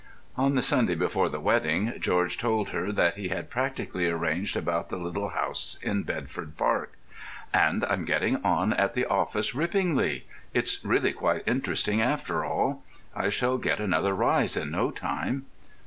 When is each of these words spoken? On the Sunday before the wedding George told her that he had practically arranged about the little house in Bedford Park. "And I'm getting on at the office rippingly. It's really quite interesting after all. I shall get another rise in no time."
On 0.35 0.55
the 0.55 0.63
Sunday 0.63 0.95
before 0.95 1.29
the 1.29 1.39
wedding 1.39 1.93
George 1.99 2.39
told 2.39 2.69
her 2.69 2.91
that 2.91 3.17
he 3.17 3.27
had 3.27 3.51
practically 3.51 4.07
arranged 4.09 4.57
about 4.57 4.89
the 4.89 4.97
little 4.97 5.29
house 5.29 5.77
in 5.83 6.01
Bedford 6.01 6.57
Park. 6.57 6.97
"And 7.53 7.85
I'm 7.85 8.05
getting 8.05 8.37
on 8.43 8.73
at 8.73 8.95
the 8.95 9.05
office 9.05 9.53
rippingly. 9.53 10.25
It's 10.55 10.83
really 10.83 11.13
quite 11.13 11.43
interesting 11.47 12.01
after 12.01 12.43
all. 12.43 12.83
I 13.15 13.29
shall 13.29 13.59
get 13.59 13.79
another 13.79 14.15
rise 14.15 14.57
in 14.57 14.71
no 14.71 14.89
time." 14.89 15.45